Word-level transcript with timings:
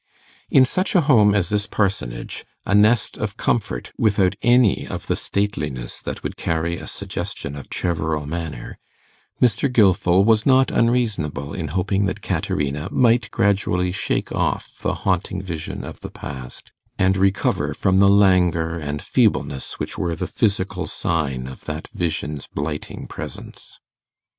In 0.49 0.65
such 0.65 0.95
a 0.95 1.01
home 1.01 1.35
as 1.35 1.49
this 1.49 1.67
parsonage, 1.67 2.43
a 2.65 2.73
nest 2.73 3.19
of 3.19 3.37
comfort, 3.37 3.91
without 3.99 4.35
any 4.41 4.87
of 4.87 5.05
the 5.05 5.15
stateliness 5.15 6.01
that 6.01 6.23
would 6.23 6.37
carry 6.37 6.77
a 6.77 6.87
suggestion 6.87 7.55
of 7.55 7.69
Cheverel 7.69 8.25
Manor, 8.25 8.79
Mr. 9.39 9.71
Gilfil 9.71 10.25
was 10.25 10.43
not 10.43 10.71
unreasonable 10.71 11.53
in 11.53 11.67
hoping 11.67 12.07
that 12.07 12.23
Caterina 12.23 12.89
might 12.89 13.29
gradually 13.29 13.91
shake 13.91 14.31
off 14.31 14.71
the 14.79 14.95
haunting 15.05 15.39
vision 15.39 15.83
of 15.83 15.99
the 15.99 16.09
past, 16.09 16.71
and 16.97 17.15
recover 17.15 17.75
from 17.75 17.99
the 17.99 18.09
languor 18.09 18.79
and 18.79 19.03
feebleness 19.03 19.73
which 19.77 19.99
were 19.99 20.15
the 20.15 20.25
physical 20.25 20.87
sign 20.87 21.45
of 21.45 21.65
that 21.65 21.87
vision's 21.89 22.47
blighting 22.47 23.05
presence. 23.05 23.79